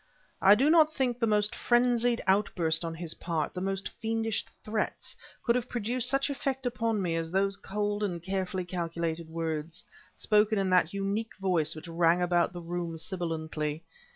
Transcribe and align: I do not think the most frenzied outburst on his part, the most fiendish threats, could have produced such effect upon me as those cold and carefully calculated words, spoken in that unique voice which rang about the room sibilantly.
I 0.41 0.55
do 0.55 0.71
not 0.71 0.91
think 0.91 1.19
the 1.19 1.27
most 1.27 1.53
frenzied 1.53 2.23
outburst 2.25 2.83
on 2.83 2.95
his 2.95 3.13
part, 3.13 3.53
the 3.53 3.61
most 3.61 3.87
fiendish 3.87 4.43
threats, 4.63 5.15
could 5.43 5.55
have 5.55 5.69
produced 5.69 6.09
such 6.09 6.27
effect 6.31 6.65
upon 6.65 7.03
me 7.03 7.15
as 7.15 7.31
those 7.31 7.55
cold 7.55 8.01
and 8.01 8.19
carefully 8.19 8.65
calculated 8.65 9.29
words, 9.29 9.83
spoken 10.15 10.57
in 10.57 10.71
that 10.71 10.91
unique 10.91 11.37
voice 11.37 11.75
which 11.75 11.87
rang 11.87 12.19
about 12.19 12.51
the 12.51 12.61
room 12.61 12.97
sibilantly. 12.97 13.83